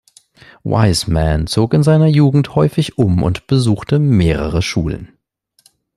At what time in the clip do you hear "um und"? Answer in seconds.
2.97-3.45